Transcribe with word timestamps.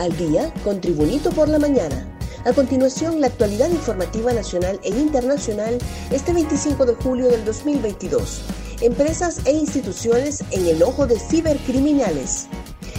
al 0.00 0.16
día 0.16 0.52
con 0.64 0.80
Tribunito 0.80 1.30
por 1.30 1.48
la 1.48 1.58
mañana. 1.58 2.06
A 2.46 2.54
continuación, 2.54 3.20
la 3.20 3.26
actualidad 3.26 3.68
informativa 3.68 4.32
nacional 4.32 4.80
e 4.82 4.88
internacional 4.88 5.76
este 6.10 6.32
25 6.32 6.86
de 6.86 6.94
julio 6.94 7.28
del 7.28 7.44
2022. 7.44 8.40
Empresas 8.80 9.42
e 9.44 9.52
instituciones 9.52 10.42
en 10.52 10.66
el 10.66 10.82
ojo 10.82 11.06
de 11.06 11.18
cibercriminales. 11.18 12.48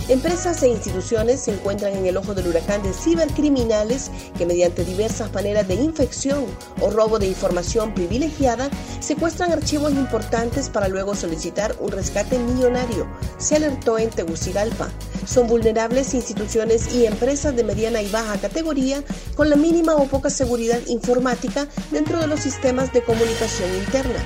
Empresas 0.10 0.62
e 0.62 0.68
instituciones 0.68 1.40
se 1.40 1.54
encuentran 1.54 1.94
en 1.94 2.06
el 2.06 2.18
ojo 2.18 2.36
del 2.36 2.48
huracán 2.48 2.84
de 2.84 2.94
cibercriminales 2.94 4.12
que 4.38 4.46
mediante 4.46 4.86
diversas 4.86 5.34
maneras 5.34 5.68
de 5.68 5.76
infección 5.76 6.46
o 6.82 6.92
robo 6.92 7.18
de 7.18 7.28
información 7.28 7.96
privilegiada 7.96 8.70
secuestran 9.00 9.52
archivos 9.52 9.94
importantes 9.94 10.70
para 10.70 10.88
luego 10.88 11.16
solicitar 11.16 11.76
un 11.80 11.92
rescate 11.92 12.38
millonario, 12.38 13.08
se 13.40 13.56
alertó 13.56 13.98
en 13.98 14.12
Tegucigalpa. 14.12 14.90
Son 15.32 15.48
vulnerables 15.48 16.14
instituciones 16.14 16.94
y 16.94 17.06
empresas 17.06 17.56
de 17.56 17.64
mediana 17.64 18.02
y 18.02 18.10
baja 18.10 18.38
categoría 18.38 19.02
con 19.36 19.50
la 19.50 19.56
mínima 19.56 19.96
o 19.96 20.06
poca 20.08 20.30
seguridad 20.30 20.82
informática 20.88 21.68
dentro 21.90 22.20
de 22.20 22.28
los 22.28 22.42
sistemas 22.42 22.92
de 22.92 23.02
comunicación 23.02 23.74
interna. 23.76 24.20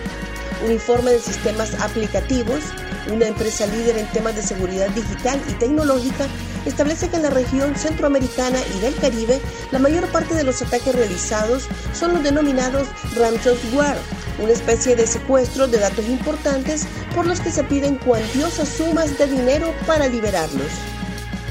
Un 0.65 0.71
informe 0.71 1.11
de 1.11 1.19
sistemas 1.19 1.75
aplicativos 1.79 2.63
una 3.11 3.27
empresa 3.27 3.67
líder 3.67 3.97
en 3.97 4.07
temas 4.07 4.35
de 4.35 4.41
seguridad 4.41 4.89
digital 4.89 5.39
y 5.49 5.53
tecnológica, 5.53 6.27
establece 6.65 7.09
que 7.09 7.17
en 7.17 7.23
la 7.23 7.29
región 7.29 7.75
centroamericana 7.75 8.59
y 8.75 8.79
del 8.79 8.95
Caribe 8.95 9.39
la 9.71 9.79
mayor 9.79 10.07
parte 10.07 10.33
de 10.33 10.43
los 10.43 10.61
ataques 10.61 10.95
realizados 10.95 11.67
son 11.93 12.13
los 12.13 12.23
denominados 12.23 12.87
ransomware, 13.15 13.97
una 14.41 14.51
especie 14.51 14.95
de 14.95 15.07
secuestro 15.07 15.67
de 15.67 15.79
datos 15.79 16.05
importantes 16.07 16.87
por 17.15 17.25
los 17.25 17.39
que 17.39 17.49
se 17.51 17.63
piden 17.63 17.95
cuantiosas 17.95 18.69
sumas 18.69 19.17
de 19.17 19.27
dinero 19.27 19.73
para 19.87 20.07
liberarlos. 20.07 20.71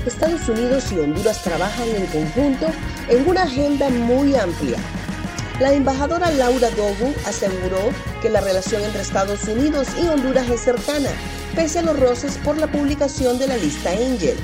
Estados 0.06 0.48
Unidos 0.48 0.92
y 0.92 1.00
Honduras 1.00 1.42
trabajan 1.42 1.88
en 1.88 2.06
conjunto 2.06 2.66
en 3.08 3.27
una 3.28 3.42
agenda 3.42 3.88
muy 3.88 4.36
amplia 4.36 4.77
la 5.61 5.72
embajadora 5.72 6.33
Laura 6.33 6.69
Dogu 6.70 7.14
aseguró 7.27 7.78
que 8.20 8.28
la 8.28 8.41
relación 8.41 8.83
entre 8.83 9.03
Estados 9.03 9.44
Unidos 9.47 9.86
y 10.03 10.08
Honduras 10.08 10.50
es 10.50 10.61
cercana, 10.61 11.11
pese 11.55 11.78
a 11.78 11.83
los 11.83 11.98
roces 12.00 12.38
por 12.38 12.58
la 12.58 12.66
publicación 12.66 13.38
de 13.38 13.47
la 13.47 13.56
lista 13.56 13.91
Angel. 13.91 14.36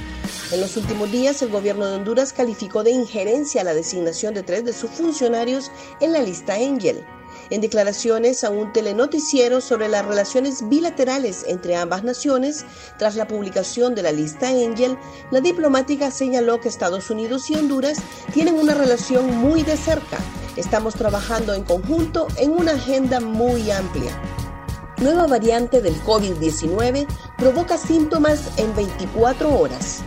En 0.52 0.60
los 0.60 0.76
últimos 0.76 1.10
días, 1.10 1.42
el 1.42 1.48
gobierno 1.48 1.86
de 1.86 1.96
Honduras 1.96 2.32
calificó 2.32 2.84
de 2.84 2.92
injerencia 2.92 3.64
la 3.64 3.74
designación 3.74 4.34
de 4.34 4.44
tres 4.44 4.64
de 4.64 4.72
sus 4.72 4.88
funcionarios 4.90 5.72
en 6.00 6.12
la 6.12 6.22
lista 6.22 6.54
Angel. 6.54 7.04
En 7.50 7.60
declaraciones 7.60 8.44
a 8.44 8.50
un 8.50 8.72
telenoticiero 8.72 9.60
sobre 9.60 9.88
las 9.88 10.06
relaciones 10.06 10.68
bilaterales 10.68 11.44
entre 11.48 11.74
ambas 11.74 12.04
naciones, 12.04 12.64
tras 12.96 13.16
la 13.16 13.26
publicación 13.26 13.96
de 13.96 14.02
la 14.02 14.12
lista 14.12 14.48
Angel, 14.48 14.96
la 15.32 15.40
diplomática 15.40 16.12
señaló 16.12 16.60
que 16.60 16.68
Estados 16.68 17.10
Unidos 17.10 17.50
y 17.50 17.56
Honduras 17.56 17.98
tienen 18.32 18.54
una 18.54 18.74
relación 18.74 19.36
muy 19.36 19.64
de 19.64 19.76
cerca. 19.76 20.18
Estamos 20.56 20.94
trabajando 20.94 21.52
en 21.52 21.64
conjunto 21.64 22.28
en 22.36 22.52
una 22.52 22.72
agenda 22.72 23.18
muy 23.18 23.70
amplia. 23.72 24.12
Nueva 24.98 25.26
variante 25.26 25.80
del 25.80 25.94
COVID-19 26.02 27.06
provoca 27.36 27.78
síntomas 27.78 28.50
en 28.58 28.76
24 28.76 29.58
horas. 29.58 30.04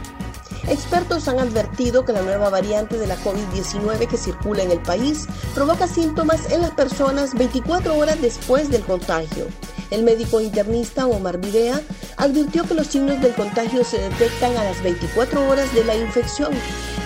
Expertos 0.69 1.28
han 1.28 1.39
advertido 1.39 2.06
que 2.06 2.14
la 2.14 2.22
nueva 2.22 2.50
variante 2.50 2.97
de 2.97 3.06
la 3.06 3.17
COVID-19 3.17 4.08
que 4.08 4.17
circula 4.17 4.64
en 4.64 4.72
el 4.72 4.80
país 4.80 5.28
provoca 5.53 5.88
síntomas 5.88 6.52
en 6.52 6.61
las 6.61 6.72
personas 6.72 7.33
24 7.33 7.97
horas 7.97 8.22
después 8.22 8.69
del 8.69 8.84
contagio. 8.84 9.47
El 9.91 10.03
médico 10.03 10.39
internista 10.39 11.06
Omar 11.06 11.38
Videa 11.38 11.81
advirtió 12.17 12.64
que 12.64 12.75
los 12.75 12.88
signos 12.88 13.22
del 13.22 13.34
contagio 13.34 13.84
se 13.84 14.00
detectan 14.00 14.56
a 14.56 14.64
las 14.64 14.81
24 14.81 15.50
horas 15.50 15.72
de 15.75 15.84
la 15.84 15.95
infección, 15.95 16.53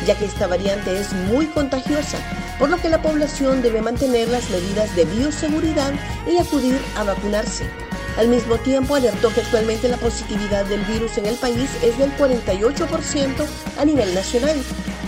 ya 0.06 0.16
que 0.18 0.26
esta 0.26 0.48
variante 0.48 0.98
es 0.98 1.12
muy 1.14 1.48
contagiosa, 1.48 2.20
por 2.60 2.70
lo 2.70 2.78
que 2.78 2.90
la 2.90 3.02
población 3.02 3.64
debe 3.64 3.82
mantener 3.82 4.30
las 4.30 4.50
medidas 4.52 4.96
de 4.96 5.06
bioseguridad 5.06 5.94
y 6.32 6.38
acudir 6.38 6.80
a 6.96 7.04
vacunarse. 7.04 7.87
Al 8.18 8.30
mismo 8.30 8.58
tiempo, 8.58 8.96
alertó 8.96 9.32
que 9.32 9.42
actualmente 9.42 9.88
la 9.88 9.98
positividad 9.98 10.66
del 10.66 10.82
virus 10.86 11.18
en 11.20 11.28
el 11.28 11.36
país 11.36 11.70
es 11.84 11.98
del 12.00 12.12
48% 12.18 13.46
a 13.78 13.86
nivel 13.86 14.14
nacional. 14.16 14.58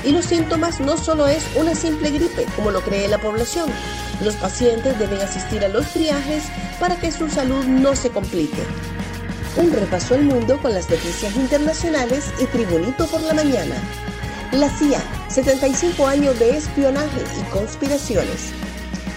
Y 0.03 0.11
los 0.11 0.25
síntomas 0.25 0.79
no 0.79 0.95
solo 0.95 1.27
es 1.27 1.43
una 1.55 1.73
simple 1.73 2.11
gripe, 2.11 2.45
como 2.55 2.69
lo 2.69 2.81
cree 2.81 3.07
la 3.07 3.19
población. 3.19 3.69
Los 4.23 4.35
pacientes 4.35 4.97
deben 4.99 5.21
asistir 5.21 5.65
a 5.65 5.69
los 5.69 5.87
triajes 5.87 6.43
para 6.79 6.97
que 6.97 7.11
su 7.11 7.27
salud 7.29 7.65
no 7.65 7.95
se 7.95 8.11
complique. 8.11 8.63
Un 9.57 9.73
repaso 9.73 10.13
al 10.13 10.23
mundo 10.23 10.59
con 10.61 10.73
las 10.73 10.89
noticias 10.89 11.35
internacionales 11.35 12.31
y 12.39 12.45
Tribunito 12.45 13.07
por 13.07 13.21
la 13.23 13.33
mañana. 13.33 13.75
La 14.51 14.69
CIA, 14.69 15.01
75 15.29 16.05
años 16.07 16.37
de 16.37 16.57
espionaje 16.57 17.21
y 17.39 17.51
conspiraciones. 17.51 18.53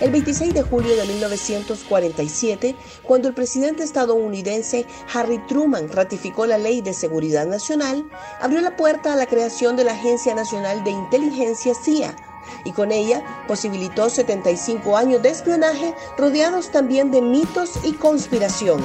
El 0.03 0.11
26 0.11 0.53
de 0.53 0.63
julio 0.63 0.97
de 0.97 1.07
1947, 1.07 2.75
cuando 3.05 3.29
el 3.29 3.35
presidente 3.35 3.85
estadounidense 3.85 4.85
Harry 5.15 5.39
Truman 5.47 5.89
ratificó 5.93 6.45
la 6.45 6.59
Ley 6.59 6.81
de 6.81 6.93
Seguridad 6.93 7.47
Nacional, 7.47 8.11
abrió 8.41 8.61
la 8.63 8.77
puerta 8.77 9.13
a 9.13 9.17
la 9.17 9.27
creación 9.27 9.77
de 9.77 9.85
la 9.85 9.93
Agencia 9.93 10.35
Nacional 10.35 10.83
de 10.83 10.91
Inteligencia 10.91 11.77
CIA 11.77 12.17
y 12.65 12.73
con 12.73 12.91
ella 12.91 13.23
posibilitó 13.47 14.11
75 14.11 14.97
años 14.97 15.23
de 15.23 15.29
espionaje 15.29 15.95
rodeados 16.19 16.73
también 16.73 17.13
de 17.13 17.23
mitos 17.23 17.71
y 17.84 17.93
conspiración. 17.93 18.83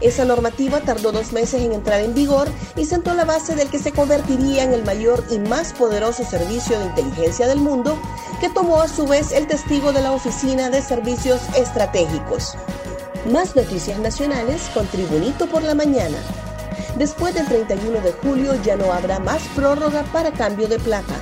Esa 0.00 0.24
normativa 0.24 0.80
tardó 0.80 1.10
dos 1.10 1.32
meses 1.32 1.62
en 1.62 1.72
entrar 1.72 2.00
en 2.00 2.14
vigor 2.14 2.48
y 2.76 2.84
sentó 2.84 3.14
la 3.14 3.24
base 3.24 3.54
del 3.54 3.68
que 3.68 3.78
se 3.78 3.92
convertiría 3.92 4.62
en 4.62 4.72
el 4.72 4.84
mayor 4.84 5.24
y 5.30 5.38
más 5.38 5.72
poderoso 5.72 6.24
servicio 6.24 6.78
de 6.78 6.86
inteligencia 6.86 7.46
del 7.46 7.58
mundo, 7.58 7.98
que 8.40 8.48
tomó 8.48 8.80
a 8.80 8.88
su 8.88 9.06
vez 9.06 9.32
el 9.32 9.46
testigo 9.46 9.92
de 9.92 10.02
la 10.02 10.12
Oficina 10.12 10.68
de 10.70 10.82
Servicios 10.82 11.40
Estratégicos. 11.56 12.54
Más 13.30 13.56
noticias 13.56 13.98
nacionales 13.98 14.70
con 14.74 14.86
Tribunito 14.86 15.46
por 15.46 15.62
la 15.62 15.74
Mañana. 15.74 16.18
Después 16.96 17.34
del 17.34 17.46
31 17.46 18.00
de 18.00 18.12
julio 18.12 18.54
ya 18.62 18.76
no 18.76 18.92
habrá 18.92 19.18
más 19.18 19.42
prórroga 19.54 20.02
para 20.12 20.32
cambio 20.32 20.68
de 20.68 20.78
placa. 20.78 21.14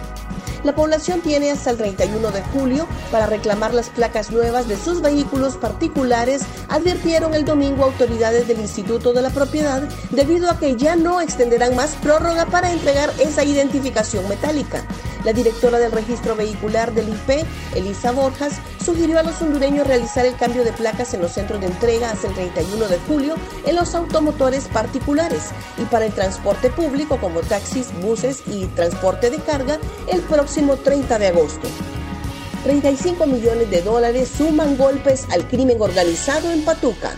La 0.64 0.74
población 0.74 1.20
tiene 1.20 1.50
hasta 1.50 1.70
el 1.70 1.76
31 1.76 2.30
de 2.30 2.42
julio 2.42 2.86
para 3.12 3.26
reclamar 3.26 3.74
las 3.74 3.90
placas 3.90 4.30
nuevas 4.30 4.66
de 4.66 4.78
sus 4.78 5.02
vehículos 5.02 5.56
particulares, 5.56 6.42
advirtieron 6.68 7.34
el 7.34 7.44
domingo 7.44 7.84
autoridades 7.84 8.48
del 8.48 8.60
Instituto 8.60 9.12
de 9.12 9.20
la 9.20 9.28
Propiedad, 9.28 9.82
debido 10.10 10.50
a 10.50 10.58
que 10.58 10.74
ya 10.76 10.96
no 10.96 11.20
extenderán 11.20 11.76
más 11.76 11.94
prórroga 11.96 12.46
para 12.46 12.72
entregar 12.72 13.12
esa 13.18 13.44
identificación 13.44 14.26
metálica. 14.26 14.86
La 15.24 15.32
directora 15.32 15.78
del 15.78 15.92
registro 15.92 16.36
vehicular 16.36 16.92
del 16.92 17.08
IP, 17.08 17.46
Elisa 17.74 18.12
Borjas, 18.12 18.54
sugirió 18.84 19.18
a 19.18 19.22
los 19.22 19.40
hondureños 19.40 19.86
realizar 19.86 20.26
el 20.26 20.36
cambio 20.36 20.64
de 20.64 20.72
placas 20.72 21.14
en 21.14 21.22
los 21.22 21.32
centros 21.32 21.60
de 21.60 21.66
entrega 21.66 22.10
hasta 22.10 22.28
el 22.28 22.34
31 22.34 22.88
de 22.88 22.98
julio 23.08 23.34
en 23.64 23.76
los 23.76 23.94
automotores 23.94 24.68
particulares 24.68 25.50
y 25.78 25.84
para 25.86 26.04
el 26.04 26.12
transporte 26.12 26.70
público 26.70 27.18
como 27.18 27.40
taxis, 27.40 27.88
buses 28.02 28.42
y 28.46 28.66
transporte 28.66 29.30
de 29.30 29.38
carga 29.38 29.78
el 30.08 30.20
próximo 30.22 30.76
30 30.76 31.18
de 31.18 31.26
agosto. 31.28 31.68
35 32.64 33.26
millones 33.26 33.70
de 33.70 33.82
dólares 33.82 34.30
suman 34.36 34.76
golpes 34.76 35.26
al 35.30 35.46
crimen 35.48 35.80
organizado 35.80 36.50
en 36.50 36.64
Patuca. 36.64 37.14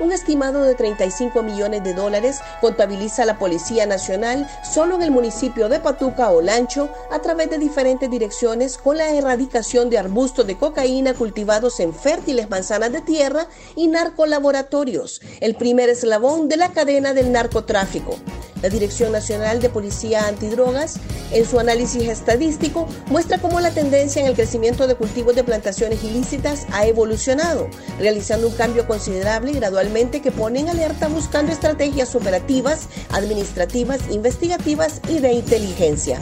Un 0.00 0.12
estimado 0.12 0.62
de 0.62 0.76
35 0.76 1.42
millones 1.42 1.82
de 1.82 1.92
dólares 1.92 2.38
contabiliza 2.60 3.24
la 3.24 3.36
Policía 3.36 3.84
Nacional 3.84 4.48
solo 4.62 4.94
en 4.94 5.02
el 5.02 5.10
municipio 5.10 5.68
de 5.68 5.80
Patuca 5.80 6.30
o 6.30 6.40
Lancho 6.40 6.88
a 7.10 7.18
través 7.18 7.50
de 7.50 7.58
diferentes 7.58 8.08
direcciones 8.08 8.78
con 8.78 8.96
la 8.96 9.10
erradicación 9.10 9.90
de 9.90 9.98
arbustos 9.98 10.46
de 10.46 10.56
cocaína 10.56 11.14
cultivados 11.14 11.80
en 11.80 11.92
fértiles 11.92 12.48
manzanas 12.48 12.92
de 12.92 13.00
tierra 13.00 13.48
y 13.74 13.88
narcolaboratorios, 13.88 15.20
el 15.40 15.56
primer 15.56 15.88
eslabón 15.88 16.48
de 16.48 16.58
la 16.58 16.68
cadena 16.70 17.12
del 17.12 17.32
narcotráfico. 17.32 18.16
La 18.62 18.68
Dirección 18.68 19.12
Nacional 19.12 19.60
de 19.60 19.68
Policía 19.68 20.26
Antidrogas, 20.26 20.96
en 21.32 21.46
su 21.46 21.58
análisis 21.58 22.02
estadístico, 22.08 22.86
muestra 23.06 23.38
cómo 23.38 23.60
la 23.60 23.70
tendencia 23.70 24.20
en 24.20 24.26
el 24.26 24.34
crecimiento 24.34 24.86
de 24.86 24.96
cultivos 24.96 25.34
de 25.34 25.44
plantaciones 25.44 26.02
ilícitas 26.02 26.66
ha 26.72 26.86
evolucionado, 26.86 27.68
realizando 27.98 28.48
un 28.48 28.54
cambio 28.54 28.86
considerable 28.86 29.52
y 29.52 29.54
gradualmente 29.54 30.20
que 30.20 30.32
pone 30.32 30.60
en 30.60 30.68
alerta 30.68 31.08
buscando 31.08 31.52
estrategias 31.52 32.14
operativas, 32.14 32.88
administrativas, 33.10 34.00
investigativas 34.10 35.00
y 35.08 35.18
de 35.20 35.32
inteligencia. 35.32 36.18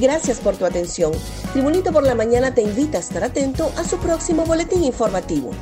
Gracias 0.00 0.38
por 0.38 0.56
tu 0.56 0.64
atención. 0.64 1.12
Tribunito 1.52 1.92
por 1.92 2.02
la 2.02 2.14
Mañana 2.14 2.54
te 2.54 2.62
invita 2.62 2.98
a 2.98 3.00
estar 3.00 3.22
atento 3.22 3.72
a 3.76 3.84
su 3.84 3.98
próximo 3.98 4.44
boletín 4.44 4.82
informativo. 4.82 5.52